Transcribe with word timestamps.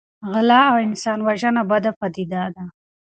غلا 0.33 0.59
او 0.71 0.75
انسان 0.87 1.19
وژنه 1.27 1.61
بده 1.71 1.91
پدیده 1.99 2.43
ده. 2.55 2.63